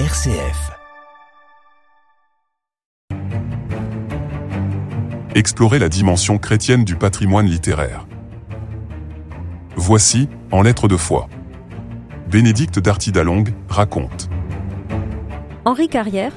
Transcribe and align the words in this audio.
RCF. 0.00 0.72
Explorer 5.36 5.78
la 5.78 5.88
dimension 5.88 6.36
chrétienne 6.36 6.84
du 6.84 6.96
patrimoine 6.96 7.46
littéraire. 7.46 8.04
Voici, 9.76 10.28
en 10.50 10.62
lettres 10.62 10.88
de 10.88 10.96
foi. 10.96 11.28
Bénédicte 12.28 12.80
Dartidalong 12.80 13.44
raconte. 13.68 14.28
Henri 15.64 15.88
Carrière, 15.88 16.32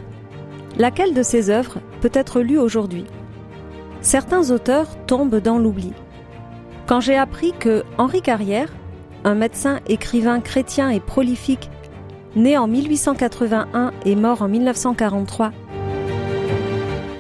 laquelle 0.78 1.16
de 1.16 1.24
ses 1.24 1.50
œuvres 1.50 1.80
peut 2.02 2.12
être 2.14 2.42
lue 2.42 2.60
aujourd'hui? 2.60 3.06
Certains 4.02 4.52
auteurs 4.52 5.04
tombent 5.08 5.42
dans 5.42 5.58
l'oubli. 5.58 5.94
Quand 6.86 7.00
j'ai 7.00 7.18
appris 7.18 7.54
que 7.58 7.84
Henri 7.98 8.22
Carrière, 8.22 8.72
un 9.24 9.34
médecin, 9.34 9.80
écrivain 9.88 10.42
chrétien 10.42 10.92
et 10.92 11.00
prolifique, 11.00 11.72
né 12.38 12.58
en 12.58 12.68
1881 12.68 13.92
et 14.06 14.16
mort 14.16 14.42
en 14.42 14.48
1943, 14.48 15.52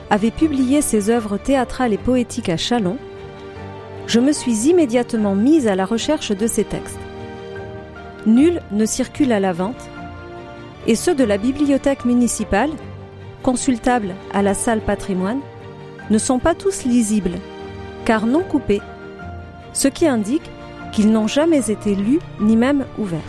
avait 0.09 0.31
publié 0.31 0.81
ses 0.81 1.09
œuvres 1.09 1.37
théâtrales 1.37 1.91
et 1.91 1.97
poétiques 1.97 2.49
à 2.49 2.55
Chalon, 2.55 2.97
je 4.05 4.21
me 4.21 4.31
suis 4.31 4.69
immédiatement 4.69 5.35
mise 5.35 5.67
à 5.67 5.75
la 5.75 5.85
recherche 5.85 6.31
de 6.31 6.47
ces 6.47 6.63
textes. 6.63 6.99
Nul 8.25 8.61
ne 8.71 8.85
circule 8.85 9.33
à 9.33 9.39
la 9.39 9.51
vente, 9.51 9.89
et 10.85 10.95
ceux 10.95 11.15
de 11.15 11.25
la 11.25 11.37
bibliothèque 11.37 12.05
municipale, 12.05 12.69
consultables 13.43 14.15
à 14.33 14.41
la 14.41 14.53
salle 14.53 14.81
patrimoine, 14.81 15.41
ne 16.09 16.17
sont 16.17 16.39
pas 16.39 16.55
tous 16.55 16.85
lisibles, 16.85 17.37
car 18.05 18.25
non 18.25 18.43
coupés, 18.43 18.81
ce 19.73 19.89
qui 19.89 20.07
indique 20.07 20.49
qu'ils 20.93 21.11
n'ont 21.11 21.27
jamais 21.27 21.69
été 21.69 21.95
lus 21.95 22.19
ni 22.39 22.55
même 22.55 22.85
ouverts. 22.97 23.19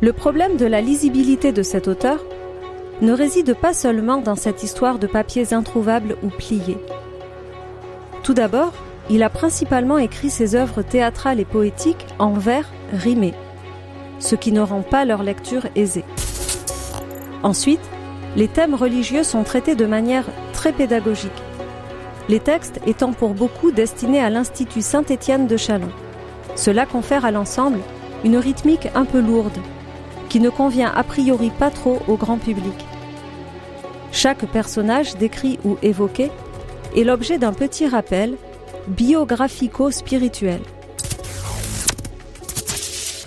Le 0.00 0.12
problème 0.12 0.56
de 0.56 0.64
la 0.64 0.80
lisibilité 0.80 1.50
de 1.50 1.62
cet 1.62 1.88
auteur 1.88 2.24
ne 3.00 3.12
réside 3.12 3.54
pas 3.54 3.72
seulement 3.72 4.18
dans 4.18 4.36
cette 4.36 4.62
histoire 4.62 5.00
de 5.00 5.08
papiers 5.08 5.52
introuvables 5.52 6.16
ou 6.22 6.28
pliés. 6.28 6.78
Tout 8.22 8.34
d'abord, 8.34 8.72
il 9.10 9.24
a 9.24 9.30
principalement 9.30 9.98
écrit 9.98 10.30
ses 10.30 10.54
œuvres 10.54 10.82
théâtrales 10.82 11.40
et 11.40 11.44
poétiques 11.44 12.06
en 12.20 12.32
vers 12.34 12.70
rimés, 12.92 13.34
ce 14.20 14.36
qui 14.36 14.52
ne 14.52 14.60
rend 14.60 14.82
pas 14.82 15.04
leur 15.04 15.24
lecture 15.24 15.66
aisée. 15.74 16.04
Ensuite, 17.42 17.80
les 18.36 18.46
thèmes 18.46 18.74
religieux 18.74 19.24
sont 19.24 19.42
traités 19.42 19.74
de 19.74 19.86
manière 19.86 20.26
très 20.52 20.72
pédagogique, 20.72 21.42
les 22.28 22.40
textes 22.40 22.80
étant 22.86 23.12
pour 23.12 23.30
beaucoup 23.30 23.72
destinés 23.72 24.20
à 24.20 24.30
l'Institut 24.30 24.82
Saint-Étienne 24.82 25.48
de 25.48 25.56
Chalon. 25.56 25.90
Cela 26.54 26.86
confère 26.86 27.24
à 27.24 27.32
l'ensemble 27.32 27.80
une 28.24 28.36
rythmique 28.36 28.88
un 28.94 29.04
peu 29.04 29.20
lourde, 29.20 29.58
qui 30.28 30.40
ne 30.40 30.50
convient 30.50 30.92
a 30.94 31.02
priori 31.02 31.50
pas 31.50 31.70
trop 31.70 32.00
au 32.08 32.16
grand 32.16 32.38
public. 32.38 32.86
Chaque 34.12 34.46
personnage 34.46 35.16
décrit 35.16 35.58
ou 35.64 35.76
évoqué 35.82 36.30
est 36.96 37.04
l'objet 37.04 37.38
d'un 37.38 37.52
petit 37.52 37.86
rappel 37.86 38.36
biographico-spirituel. 38.88 40.60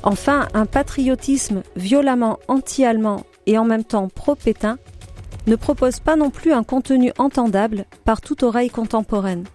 Enfin, 0.04 0.48
un 0.54 0.66
patriotisme 0.66 1.62
violemment 1.76 2.40
anti-allemand 2.48 3.24
et 3.46 3.58
en 3.58 3.66
même 3.66 3.84
temps 3.84 4.08
pro-pétain 4.08 4.78
ne 5.48 5.56
propose 5.56 6.00
pas 6.00 6.16
non 6.16 6.30
plus 6.30 6.54
un 6.54 6.64
contenu 6.64 7.12
entendable 7.18 7.86
par 8.06 8.22
toute 8.22 8.44
oreille 8.44 8.70
contemporaine. 8.70 9.46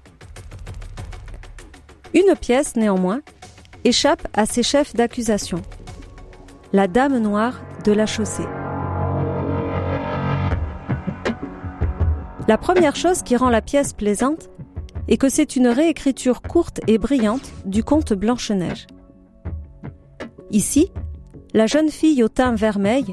Une 2.15 2.35
pièce, 2.37 2.77
néanmoins, 2.77 3.21
échappe 3.85 4.27
à 4.35 4.47
ses 4.47 4.63
chefs 4.63 4.95
d'accusation. 4.95 5.61
La 6.73 6.89
Dame 6.89 7.19
Noire 7.19 7.61
de 7.85 7.93
la 7.93 8.07
Chaussée. 8.07 8.47
La 12.49 12.59
première 12.59 12.97
chose 12.97 13.23
qui 13.23 13.37
rend 13.37 13.51
la 13.51 13.63
pièce 13.63 13.93
plaisante 13.93 14.51
est 15.07 15.17
que 15.17 15.29
c'est 15.29 15.55
une 15.55 15.69
réécriture 15.69 16.43
courte 16.43 16.81
et 16.89 16.99
brillante 16.99 17.53
du 17.67 17.85
conte 17.85 18.13
Blanche-Neige. 18.15 18.89
Ici, 20.51 20.91
la 21.55 21.67
jeune 21.67 21.89
fille 21.89 22.25
au 22.25 22.29
teint 22.29 22.57
vermeil 22.57 23.13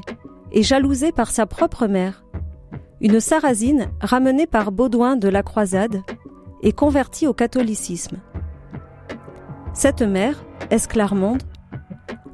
est 0.52 0.64
jalousée 0.64 1.12
par 1.12 1.30
sa 1.30 1.46
propre 1.46 1.86
mère, 1.86 2.24
une 3.00 3.20
sarrasine 3.20 3.86
ramenée 4.00 4.48
par 4.48 4.72
Baudouin 4.72 5.14
de 5.14 5.28
la 5.28 5.44
Croisade 5.44 6.02
et 6.62 6.72
convertie 6.72 7.28
au 7.28 7.34
catholicisme. 7.34 8.16
Cette 9.74 10.02
mère, 10.02 10.44
Esclarmonde, 10.70 11.42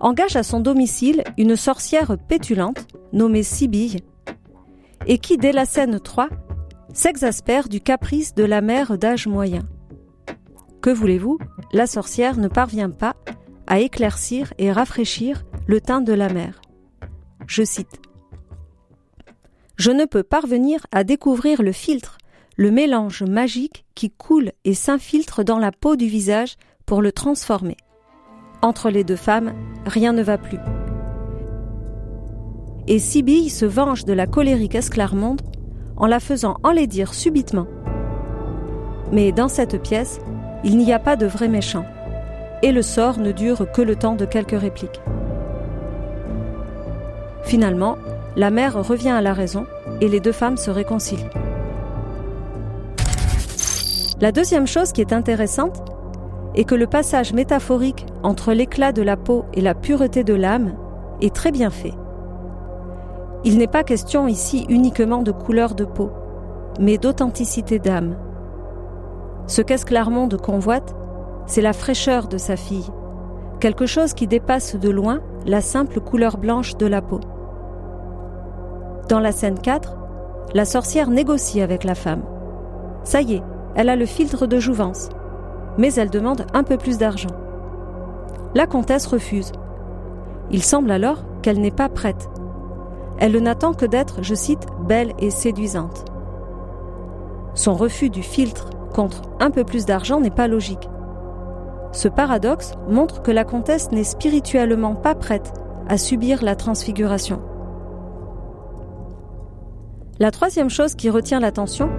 engage 0.00 0.36
à 0.36 0.42
son 0.42 0.60
domicile 0.60 1.22
une 1.38 1.56
sorcière 1.56 2.16
pétulante 2.28 2.86
nommée 3.12 3.42
Sibylle 3.42 4.00
et 5.06 5.18
qui, 5.18 5.36
dès 5.36 5.52
la 5.52 5.64
scène 5.64 6.00
3, 6.00 6.28
s'exaspère 6.92 7.68
du 7.68 7.80
caprice 7.80 8.34
de 8.34 8.44
la 8.44 8.60
mère 8.60 8.98
d'âge 8.98 9.26
moyen. 9.26 9.62
Que 10.82 10.90
voulez-vous, 10.90 11.38
la 11.72 11.86
sorcière 11.86 12.36
ne 12.36 12.48
parvient 12.48 12.90
pas 12.90 13.14
à 13.66 13.80
éclaircir 13.80 14.52
et 14.58 14.72
rafraîchir 14.72 15.44
le 15.66 15.80
teint 15.80 16.00
de 16.00 16.12
la 16.12 16.28
mère. 16.28 16.60
Je 17.46 17.62
cite. 17.62 18.00
Je 19.76 19.90
ne 19.90 20.04
peux 20.04 20.22
parvenir 20.22 20.86
à 20.92 21.04
découvrir 21.04 21.62
le 21.62 21.72
filtre, 21.72 22.18
le 22.56 22.70
mélange 22.70 23.22
magique 23.22 23.84
qui 23.94 24.10
coule 24.10 24.52
et 24.64 24.74
s'infiltre 24.74 25.44
dans 25.44 25.58
la 25.58 25.72
peau 25.72 25.96
du 25.96 26.06
visage 26.06 26.56
pour 26.84 27.00
le 27.00 27.12
transformer. 27.12 27.76
Entre 28.62 28.90
les 28.90 29.04
deux 29.04 29.16
femmes, 29.16 29.52
rien 29.86 30.12
ne 30.12 30.22
va 30.22 30.36
plus. 30.36 30.58
Et 32.86 32.98
Sibylle 32.98 33.50
se 33.50 33.64
venge 33.64 34.04
de 34.04 34.12
la 34.12 34.26
colérique 34.26 34.74
Esclarmonde 34.74 35.40
en 35.96 36.06
la 36.06 36.20
faisant 36.20 36.56
enlaidir 36.62 37.14
subitement. 37.14 37.66
Mais 39.12 39.32
dans 39.32 39.48
cette 39.48 39.80
pièce, 39.80 40.20
il 40.64 40.76
n'y 40.76 40.92
a 40.92 40.98
pas 40.98 41.16
de 41.16 41.26
vrai 41.26 41.48
méchant, 41.48 41.84
et 42.62 42.72
le 42.72 42.82
sort 42.82 43.18
ne 43.18 43.32
dure 43.32 43.70
que 43.72 43.82
le 43.82 43.96
temps 43.96 44.14
de 44.14 44.24
quelques 44.24 44.60
répliques. 44.60 45.00
Finalement, 47.44 47.96
la 48.36 48.50
mère 48.50 48.86
revient 48.86 49.10
à 49.10 49.22
la 49.22 49.32
raison 49.32 49.66
et 50.00 50.08
les 50.08 50.20
deux 50.20 50.32
femmes 50.32 50.56
se 50.56 50.70
réconcilient. 50.70 51.30
La 54.20 54.32
deuxième 54.32 54.66
chose 54.66 54.92
qui 54.92 55.00
est 55.00 55.14
intéressante 55.14 55.82
est 56.54 56.64
que 56.64 56.74
le 56.74 56.86
passage 56.86 57.32
métaphorique 57.32 58.04
entre 58.22 58.52
l'éclat 58.52 58.92
de 58.92 59.02
la 59.02 59.16
peau 59.16 59.44
et 59.54 59.60
la 59.60 59.74
pureté 59.74 60.24
de 60.24 60.34
l'âme 60.34 60.74
est 61.20 61.34
très 61.34 61.50
bien 61.50 61.70
fait. 61.70 61.94
Il 63.44 63.58
n'est 63.58 63.66
pas 63.66 63.84
question 63.84 64.28
ici 64.28 64.66
uniquement 64.68 65.22
de 65.22 65.32
couleur 65.32 65.74
de 65.74 65.84
peau, 65.84 66.10
mais 66.78 66.98
d'authenticité 66.98 67.78
d'âme. 67.78 68.16
Ce 69.46 69.62
qu'Esclarmonde 69.62 70.40
convoite, 70.40 70.94
c'est 71.46 71.62
la 71.62 71.72
fraîcheur 71.72 72.28
de 72.28 72.38
sa 72.38 72.56
fille, 72.56 72.90
quelque 73.58 73.86
chose 73.86 74.14
qui 74.14 74.26
dépasse 74.26 74.76
de 74.76 74.90
loin 74.90 75.20
la 75.46 75.60
simple 75.60 76.00
couleur 76.00 76.36
blanche 76.36 76.76
de 76.76 76.86
la 76.86 77.00
peau. 77.00 77.20
Dans 79.08 79.20
la 79.20 79.32
scène 79.32 79.58
4, 79.58 79.96
la 80.54 80.64
sorcière 80.64 81.10
négocie 81.10 81.60
avec 81.60 81.84
la 81.84 81.94
femme. 81.94 82.22
Ça 83.02 83.22
y 83.22 83.34
est, 83.34 83.42
elle 83.74 83.88
a 83.88 83.96
le 83.96 84.06
filtre 84.06 84.46
de 84.46 84.58
jouvence, 84.58 85.08
mais 85.78 85.94
elle 85.94 86.10
demande 86.10 86.46
un 86.52 86.62
peu 86.62 86.76
plus 86.76 86.98
d'argent. 86.98 87.30
La 88.54 88.66
comtesse 88.66 89.06
refuse. 89.06 89.52
Il 90.50 90.62
semble 90.62 90.90
alors 90.90 91.24
qu'elle 91.42 91.60
n'est 91.60 91.70
pas 91.70 91.88
prête 91.88 92.28
elle 93.20 93.36
n'attend 93.36 93.74
que 93.74 93.84
d'être, 93.84 94.22
je 94.22 94.34
cite, 94.34 94.66
belle 94.88 95.12
et 95.18 95.30
séduisante. 95.30 96.06
Son 97.54 97.74
refus 97.74 98.08
du 98.08 98.22
filtre 98.22 98.70
contre 98.94 99.22
un 99.40 99.50
peu 99.50 99.62
plus 99.62 99.84
d'argent 99.84 100.20
n'est 100.20 100.30
pas 100.30 100.48
logique. 100.48 100.88
Ce 101.92 102.08
paradoxe 102.08 102.72
montre 102.88 103.20
que 103.20 103.30
la 103.30 103.44
comtesse 103.44 103.92
n'est 103.92 104.04
spirituellement 104.04 104.94
pas 104.94 105.14
prête 105.14 105.52
à 105.86 105.98
subir 105.98 106.42
la 106.42 106.56
transfiguration. 106.56 107.42
La 110.18 110.30
troisième 110.30 110.70
chose 110.70 110.94
qui 110.94 111.10
retient 111.10 111.40
l'attention 111.40 111.90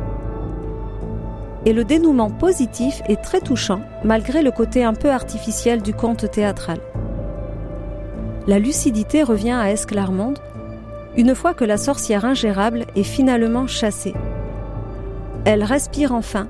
est 1.66 1.74
le 1.74 1.84
dénouement 1.84 2.30
positif 2.30 3.02
et 3.08 3.18
très 3.18 3.42
touchant 3.42 3.82
malgré 4.04 4.42
le 4.42 4.52
côté 4.52 4.84
un 4.84 4.94
peu 4.94 5.10
artificiel 5.10 5.82
du 5.82 5.94
conte 5.94 6.30
théâtral. 6.32 6.80
La 8.48 8.60
lucidité 8.60 9.24
revient 9.24 9.52
à 9.52 9.72
Esclarmonde 9.72 10.40
une 11.18 11.36
fois 11.36 11.54
que 11.54 11.66
la 11.66 11.78
sorcière 11.78 12.26
ingérable 12.26 12.86
est 12.96 13.04
finalement 13.04 13.68
chassée. 13.68 14.14
Elle 15.46 15.64
respire 15.64 16.14
enfin, 16.14 16.48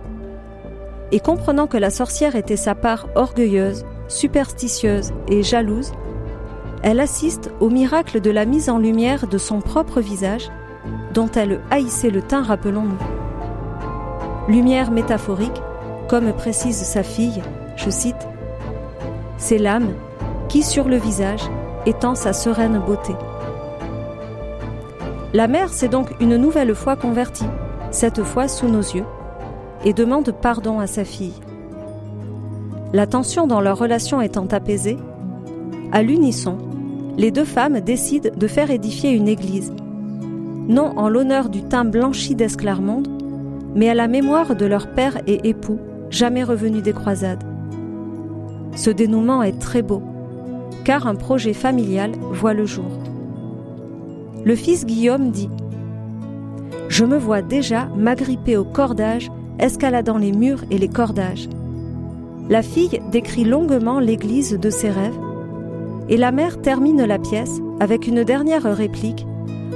et 1.12 1.19
comprenant 1.19 1.68
que 1.68 1.78
la 1.78 1.90
sorcière 1.90 2.36
était 2.36 2.58
sa 2.58 2.75
part 2.75 3.08
orgueilleuse, 3.16 3.86
superstitieuse 4.08 5.12
et 5.28 5.44
jalouse, 5.44 5.92
elle 6.84 7.00
assiste 7.00 7.52
au 7.60 7.69
miracle 7.69 8.22
de 8.22 8.31
la 8.31 8.46
mise 8.46 8.69
en 8.69 8.78
lumière 8.78 9.28
de 9.28 9.38
son 9.38 9.62
propre 9.62 10.02
visage, 10.02 10.50
dont 11.13 11.30
elle 11.36 11.60
haïssait 11.69 12.10
le 12.10 12.22
teint, 12.22 12.42
rappelons-nous. 12.42 13.21
Lumière 14.51 14.92
métaphorique, 14.92 15.62
comme 16.09 16.33
précise 16.33 16.75
sa 16.75 17.03
fille, 17.03 17.42
je 17.77 17.89
cite, 17.89 18.27
C'est 19.38 19.57
l'âme 19.57 19.94
qui, 20.50 20.62
sur 20.62 20.89
le 20.89 20.98
visage, 20.98 21.44
étend 21.86 22.15
sa 22.15 22.33
sereine 22.33 22.81
beauté. 22.86 23.13
La 25.33 25.48
mère 25.48 25.69
s'est 25.69 25.88
donc 25.88 26.09
une 26.19 26.36
nouvelle 26.36 26.75
fois 26.75 26.98
convertie, 26.98 27.48
cette 27.92 28.24
fois 28.24 28.50
sous 28.50 28.68
nos 28.68 28.81
yeux, 28.81 29.06
et 29.86 29.94
demande 29.94 30.33
pardon 30.33 30.81
à 30.81 30.88
sa 30.88 31.06
fille. 31.06 31.39
La 32.92 33.07
tension 33.07 33.48
dans 33.48 33.62
leur 33.62 33.77
relation 33.77 34.19
étant 34.19 34.48
apaisée, 34.48 34.98
à 35.94 36.01
l'unisson, 36.01 36.57
les 37.18 37.31
deux 37.31 37.45
femmes 37.45 37.80
décident 37.80 38.31
de 38.36 38.48
faire 38.48 38.69
édifier 38.69 39.12
une 39.12 39.30
église, 39.30 39.71
non 40.68 40.92
en 40.98 41.07
l'honneur 41.07 41.48
du 41.48 41.63
teint 41.63 41.86
blanchi 41.86 42.36
d'Esclarmonde, 42.36 43.21
mais 43.76 43.90
à 43.90 43.94
la 43.94 44.08
mémoire 44.08 44.56
de 44.56 44.66
leur 44.66 44.88
père 44.92 45.18
et 45.28 45.48
époux, 45.50 45.80
jamais 46.10 46.44
revenus 46.44 46.84
des 46.84 46.94
croisades. 46.94 47.44
Ce 48.76 48.90
dénouement 48.90 49.44
est 49.44 49.60
très 49.60 49.82
beau, 49.82 50.02
car 50.84 51.08
un 51.08 51.16
projet 51.16 51.54
familial 51.54 52.12
voit 52.32 52.54
le 52.54 52.66
jour. 52.66 53.00
Le 54.44 54.56
fils 54.56 54.86
Guillaume 54.86 55.32
dit 55.32 55.50
Je 56.90 57.06
me 57.06 57.18
vois 57.18 57.42
déjà 57.42 57.88
m'agripper 57.96 58.58
au 58.58 58.64
cordage, 58.64 59.30
escaladant 59.60 60.18
les 60.18 60.32
murs 60.32 60.64
et 60.72 60.78
les 60.78 60.90
cordages. 60.90 61.48
La 62.50 62.64
fille 62.64 63.02
décrit 63.12 63.44
longuement 63.44 64.00
l'église 64.00 64.58
de 64.60 64.70
ses 64.70 64.90
rêves, 64.90 65.20
et 66.10 66.18
la 66.18 66.32
mère 66.32 66.62
termine 66.62 67.04
la 67.06 67.20
pièce 67.20 67.60
avec 67.80 68.08
une 68.08 68.24
dernière 68.24 68.64
réplique 68.64 69.26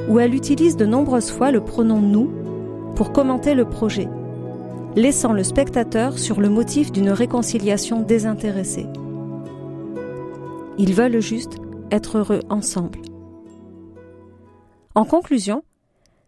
où 0.09 0.19
elle 0.19 0.35
utilise 0.35 0.75
de 0.75 0.85
nombreuses 0.85 1.31
fois 1.31 1.51
le 1.51 1.61
pronom 1.61 1.99
nous 1.99 2.29
pour 2.95 3.11
commenter 3.11 3.55
le 3.55 3.65
projet, 3.65 4.07
laissant 4.95 5.33
le 5.33 5.43
spectateur 5.43 6.17
sur 6.17 6.39
le 6.39 6.49
motif 6.49 6.91
d'une 6.91 7.09
réconciliation 7.09 8.01
désintéressée. 8.01 8.87
Ils 10.77 10.93
veulent 10.93 11.19
juste 11.19 11.57
être 11.91 12.19
heureux 12.19 12.41
ensemble. 12.49 12.99
En 14.95 15.03
conclusion, 15.05 15.63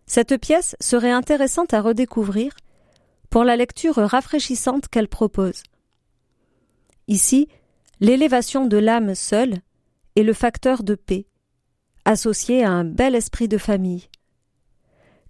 cette 0.05 0.37
pièce 0.37 0.75
serait 0.79 1.11
intéressante 1.11 1.73
à 1.73 1.81
redécouvrir 1.81 2.53
pour 3.29 3.43
la 3.43 3.55
lecture 3.55 3.95
rafraîchissante 3.95 4.87
qu'elle 4.89 5.07
propose. 5.07 5.63
Ici, 7.07 7.47
l'élévation 7.99 8.65
de 8.65 8.77
l'âme 8.77 9.15
seule 9.15 9.61
est 10.15 10.23
le 10.23 10.33
facteur 10.33 10.83
de 10.83 10.95
paix, 10.95 11.27
associé 12.05 12.63
à 12.63 12.71
un 12.71 12.83
bel 12.83 13.15
esprit 13.15 13.47
de 13.47 13.57
famille. 13.57 14.09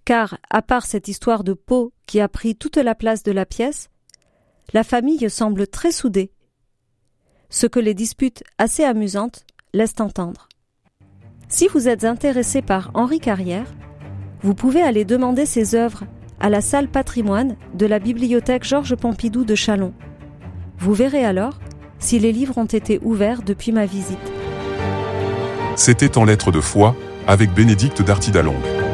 Car, 0.08 0.38
à 0.48 0.62
part 0.62 0.86
cette 0.86 1.06
histoire 1.08 1.44
de 1.44 1.52
peau 1.52 1.92
qui 2.06 2.18
a 2.18 2.28
pris 2.28 2.56
toute 2.56 2.78
la 2.78 2.94
place 2.94 3.22
de 3.22 3.30
la 3.30 3.44
pièce, 3.44 3.90
la 4.72 4.82
famille 4.82 5.28
semble 5.28 5.66
très 5.66 5.92
soudée, 5.92 6.32
ce 7.50 7.66
que 7.66 7.78
les 7.78 7.92
disputes 7.92 8.42
assez 8.56 8.84
amusantes 8.84 9.44
laissent 9.74 10.00
entendre. 10.00 10.48
Si 11.50 11.68
vous 11.68 11.88
êtes 11.88 12.04
intéressé 12.04 12.62
par 12.62 12.90
Henri 12.94 13.20
Carrière, 13.20 13.66
vous 14.40 14.54
pouvez 14.54 14.80
aller 14.80 15.04
demander 15.04 15.44
ses 15.44 15.74
œuvres 15.74 16.04
à 16.40 16.48
la 16.48 16.62
salle 16.62 16.88
patrimoine 16.88 17.56
de 17.74 17.84
la 17.84 17.98
bibliothèque 17.98 18.64
Georges 18.64 18.96
Pompidou 18.96 19.44
de 19.44 19.54
Chalon. 19.54 19.92
Vous 20.78 20.94
verrez 20.94 21.26
alors 21.26 21.58
si 21.98 22.18
les 22.18 22.32
livres 22.32 22.56
ont 22.56 22.64
été 22.64 22.98
ouverts 23.02 23.42
depuis 23.42 23.72
ma 23.72 23.84
visite. 23.84 24.16
C'était 25.76 26.16
en 26.16 26.24
lettres 26.24 26.50
de 26.50 26.62
foi, 26.62 26.96
avec 27.26 27.52
Bénédicte 27.52 28.00
Dartidalong. 28.00 28.87